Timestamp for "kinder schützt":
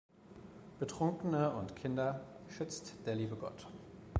1.75-2.95